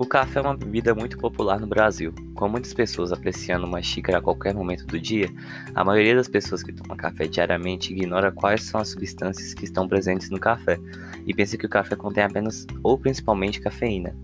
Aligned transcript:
O 0.00 0.06
café 0.06 0.38
é 0.38 0.42
uma 0.42 0.56
bebida 0.56 0.94
muito 0.94 1.18
popular 1.18 1.60
no 1.60 1.66
Brasil. 1.66 2.14
Com 2.34 2.48
muitas 2.48 2.72
pessoas 2.72 3.12
apreciando 3.12 3.66
uma 3.66 3.82
xícara 3.82 4.16
a 4.16 4.22
qualquer 4.22 4.54
momento 4.54 4.86
do 4.86 4.98
dia, 4.98 5.28
a 5.74 5.84
maioria 5.84 6.16
das 6.16 6.26
pessoas 6.26 6.62
que 6.62 6.72
tomam 6.72 6.96
café 6.96 7.28
diariamente 7.28 7.92
ignora 7.92 8.32
quais 8.32 8.62
são 8.62 8.80
as 8.80 8.88
substâncias 8.88 9.52
que 9.52 9.66
estão 9.66 9.86
presentes 9.86 10.30
no 10.30 10.40
café 10.40 10.78
e 11.26 11.34
pensa 11.34 11.58
que 11.58 11.66
o 11.66 11.68
café 11.68 11.96
contém 11.96 12.24
apenas 12.24 12.66
ou 12.82 12.96
principalmente 12.96 13.60
cafeína. 13.60 14.16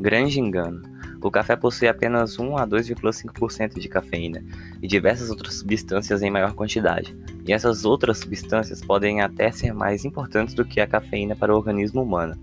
Grande 0.00 0.40
engano. 0.40 0.82
O 1.22 1.30
café 1.30 1.54
possui 1.54 1.86
apenas 1.86 2.40
1 2.40 2.56
a 2.56 2.66
2,5% 2.66 3.78
de 3.78 3.88
cafeína 3.88 4.44
e 4.82 4.88
diversas 4.88 5.30
outras 5.30 5.54
substâncias 5.54 6.20
em 6.20 6.32
maior 6.32 6.52
quantidade. 6.52 7.16
E 7.46 7.52
essas 7.52 7.84
outras 7.84 8.18
substâncias 8.18 8.84
podem 8.84 9.20
até 9.20 9.52
ser 9.52 9.72
mais 9.72 10.04
importantes 10.04 10.52
do 10.52 10.64
que 10.64 10.80
a 10.80 10.86
cafeína 10.88 11.36
para 11.36 11.54
o 11.54 11.56
organismo 11.56 12.02
humano. 12.02 12.36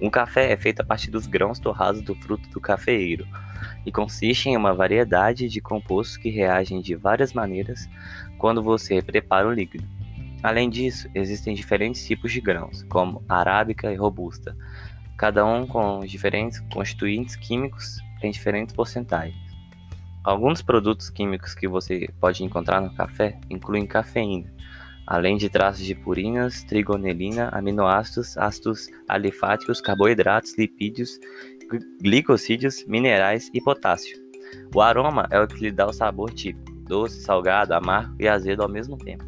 Um 0.00 0.10
café 0.10 0.52
é 0.52 0.56
feito 0.56 0.80
a 0.80 0.84
partir 0.84 1.10
dos 1.10 1.26
grãos 1.26 1.58
torrados 1.58 2.02
do 2.02 2.14
fruto 2.14 2.48
do 2.50 2.60
cafeeiro 2.60 3.26
e 3.84 3.90
consiste 3.90 4.48
em 4.48 4.56
uma 4.56 4.74
variedade 4.74 5.48
de 5.48 5.60
compostos 5.60 6.18
que 6.18 6.28
reagem 6.28 6.82
de 6.82 6.94
várias 6.94 7.32
maneiras 7.32 7.88
quando 8.38 8.62
você 8.62 9.00
prepara 9.00 9.48
o 9.48 9.52
líquido. 9.52 9.88
Além 10.42 10.68
disso, 10.68 11.08
existem 11.14 11.54
diferentes 11.54 12.06
tipos 12.06 12.30
de 12.30 12.42
grãos, 12.42 12.82
como 12.90 13.24
arábica 13.26 13.90
e 13.90 13.96
robusta, 13.96 14.54
cada 15.16 15.46
um 15.46 15.66
com 15.66 16.04
diferentes 16.04 16.60
constituintes 16.72 17.34
químicos 17.34 17.98
em 18.22 18.30
diferentes 18.30 18.74
porcentagens. 18.74 19.46
Alguns 20.22 20.60
produtos 20.60 21.08
químicos 21.08 21.54
que 21.54 21.66
você 21.66 22.08
pode 22.20 22.44
encontrar 22.44 22.82
no 22.82 22.94
café 22.94 23.38
incluem 23.48 23.86
cafeína, 23.86 24.52
além 25.06 25.36
de 25.36 25.48
traços 25.48 25.84
de 25.84 25.94
purinas, 25.94 26.62
trigonelina, 26.64 27.48
aminoácidos, 27.52 28.36
ácidos 28.36 28.88
alifáticos, 29.08 29.80
carboidratos, 29.80 30.56
lipídios, 30.58 31.18
glicosídeos, 32.00 32.84
minerais 32.86 33.50
e 33.54 33.60
potássio. 33.60 34.18
O 34.74 34.80
aroma 34.80 35.26
é 35.30 35.40
o 35.40 35.46
que 35.46 35.60
lhe 35.60 35.72
dá 35.72 35.86
o 35.86 35.92
sabor 35.92 36.32
típico, 36.32 36.72
doce, 36.82 37.20
salgado, 37.20 37.74
amargo 37.74 38.14
e 38.18 38.28
azedo 38.28 38.62
ao 38.62 38.68
mesmo 38.68 38.96
tempo. 38.96 39.24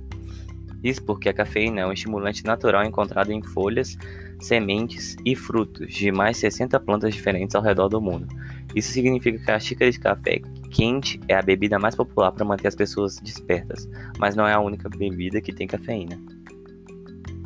Isso 0.82 1.02
porque 1.04 1.28
a 1.28 1.34
cafeína 1.34 1.80
é 1.80 1.86
um 1.86 1.92
estimulante 1.92 2.44
natural 2.44 2.84
encontrado 2.84 3.32
em 3.32 3.42
folhas, 3.42 3.96
sementes 4.40 5.16
e 5.24 5.34
frutos 5.34 5.92
de 5.92 6.12
mais 6.12 6.36
60 6.36 6.78
plantas 6.80 7.14
diferentes 7.14 7.56
ao 7.56 7.62
redor 7.62 7.88
do 7.88 8.00
mundo. 8.00 8.28
Isso 8.74 8.92
significa 8.92 9.38
que 9.38 9.50
a 9.50 9.58
xícara 9.58 9.90
de 9.90 9.98
café 9.98 10.40
quente 10.70 11.18
é 11.28 11.34
a 11.34 11.42
bebida 11.42 11.78
mais 11.78 11.94
popular 11.94 12.32
para 12.32 12.44
manter 12.44 12.68
as 12.68 12.74
pessoas 12.74 13.18
despertas, 13.18 13.88
mas 14.18 14.36
não 14.36 14.46
é 14.46 14.52
a 14.52 14.60
única 14.60 14.88
bebida 14.88 15.40
que 15.40 15.52
tem 15.52 15.66
cafeína. 15.66 16.20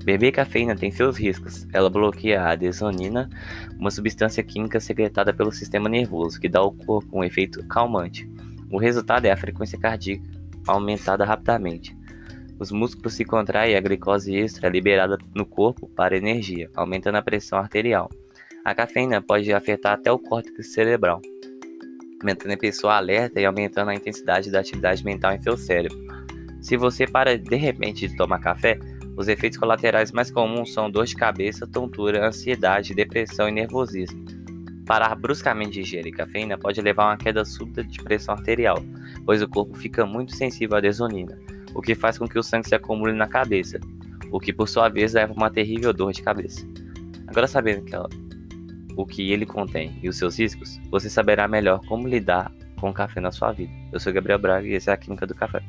Beber 0.04 0.32
cafeína 0.32 0.74
tem 0.74 0.90
seus 0.90 1.16
riscos. 1.16 1.66
Ela 1.72 1.88
bloqueia 1.88 2.42
a 2.42 2.50
adesonina, 2.50 3.30
uma 3.78 3.90
substância 3.90 4.42
química 4.42 4.80
secretada 4.80 5.32
pelo 5.32 5.52
sistema 5.52 5.88
nervoso, 5.88 6.40
que 6.40 6.48
dá 6.48 6.58
ao 6.58 6.72
corpo 6.72 7.16
um 7.16 7.22
efeito 7.22 7.64
calmante. 7.68 8.28
O 8.70 8.78
resultado 8.78 9.26
é 9.26 9.30
a 9.30 9.36
frequência 9.36 9.78
cardíaca 9.78 10.24
aumentada 10.66 11.24
rapidamente. 11.24 11.96
Os 12.58 12.70
músculos 12.70 13.14
se 13.14 13.24
contraem 13.24 13.72
e 13.72 13.76
a 13.76 13.80
glicose 13.80 14.34
extra 14.34 14.68
é 14.68 14.70
liberada 14.70 15.18
no 15.34 15.44
corpo 15.44 15.88
para 15.88 16.16
energia, 16.16 16.70
aumentando 16.74 17.16
a 17.16 17.22
pressão 17.22 17.58
arterial. 17.58 18.10
A 18.64 18.76
cafeína 18.76 19.20
pode 19.20 19.52
afetar 19.52 19.94
até 19.94 20.12
o 20.12 20.18
córtex 20.20 20.72
cerebral, 20.72 21.20
mantendo 22.22 22.54
a 22.54 22.56
pessoa 22.56 22.94
alerta 22.94 23.40
e 23.40 23.44
aumentando 23.44 23.90
a 23.90 23.94
intensidade 23.94 24.52
da 24.52 24.60
atividade 24.60 25.04
mental 25.04 25.32
em 25.32 25.40
seu 25.40 25.56
cérebro. 25.56 25.98
Se 26.60 26.76
você 26.76 27.04
para 27.04 27.36
de 27.36 27.56
repente 27.56 28.06
de 28.06 28.16
tomar 28.16 28.38
café, 28.38 28.78
os 29.16 29.26
efeitos 29.26 29.58
colaterais 29.58 30.12
mais 30.12 30.30
comuns 30.30 30.72
são 30.72 30.88
dor 30.88 31.06
de 31.06 31.16
cabeça, 31.16 31.66
tontura, 31.66 32.24
ansiedade, 32.24 32.94
depressão 32.94 33.48
e 33.48 33.52
nervosismo. 33.52 34.24
Parar 34.86 35.16
bruscamente 35.16 35.72
de 35.72 35.80
ingerir 35.80 36.14
cafeína 36.14 36.56
pode 36.56 36.80
levar 36.80 37.04
a 37.06 37.08
uma 37.08 37.16
queda 37.16 37.44
súbita 37.44 37.82
de 37.82 37.98
pressão 37.98 38.36
arterial, 38.36 38.78
pois 39.26 39.42
o 39.42 39.48
corpo 39.48 39.76
fica 39.76 40.06
muito 40.06 40.36
sensível 40.36 40.76
à 40.76 40.80
desonina, 40.80 41.36
o 41.74 41.82
que 41.82 41.96
faz 41.96 42.16
com 42.16 42.28
que 42.28 42.38
o 42.38 42.42
sangue 42.44 42.68
se 42.68 42.76
acumule 42.76 43.12
na 43.12 43.26
cabeça, 43.26 43.80
o 44.30 44.38
que 44.38 44.52
por 44.52 44.68
sua 44.68 44.88
vez 44.88 45.14
leva 45.14 45.32
a 45.32 45.36
uma 45.36 45.50
terrível 45.50 45.92
dor 45.92 46.12
de 46.12 46.22
cabeça. 46.22 46.64
Agora 47.26 47.48
sabendo 47.48 47.84
que 47.84 47.94
ela 47.94 48.08
o 48.96 49.06
que 49.06 49.32
ele 49.32 49.46
contém 49.46 49.98
e 50.02 50.08
os 50.08 50.16
seus 50.16 50.38
riscos, 50.38 50.80
você 50.90 51.08
saberá 51.08 51.48
melhor 51.48 51.80
como 51.86 52.08
lidar 52.08 52.52
com 52.80 52.90
o 52.90 52.94
café 52.94 53.20
na 53.20 53.30
sua 53.30 53.52
vida. 53.52 53.72
Eu 53.92 54.00
sou 54.00 54.12
Gabriel 54.12 54.38
Braga 54.38 54.66
e 54.66 54.74
esse 54.74 54.90
é 54.90 54.92
a 54.92 54.96
Química 54.96 55.26
do 55.26 55.34
Café. 55.34 55.62